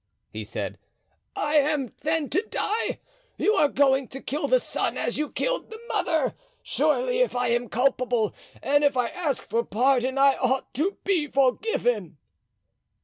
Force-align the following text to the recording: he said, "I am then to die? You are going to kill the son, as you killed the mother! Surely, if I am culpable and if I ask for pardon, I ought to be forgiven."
he 0.33 0.43
said, 0.43 0.79
"I 1.35 1.57
am 1.57 1.93
then 2.01 2.27
to 2.31 2.41
die? 2.49 2.99
You 3.37 3.53
are 3.53 3.67
going 3.67 4.07
to 4.07 4.19
kill 4.19 4.47
the 4.47 4.59
son, 4.59 4.97
as 4.97 5.19
you 5.19 5.29
killed 5.31 5.69
the 5.69 5.77
mother! 5.89 6.33
Surely, 6.63 7.19
if 7.19 7.35
I 7.35 7.49
am 7.49 7.69
culpable 7.69 8.33
and 8.63 8.83
if 8.83 8.97
I 8.97 9.09
ask 9.09 9.43
for 9.47 9.63
pardon, 9.63 10.17
I 10.17 10.37
ought 10.37 10.73
to 10.73 10.97
be 11.03 11.27
forgiven." 11.27 12.17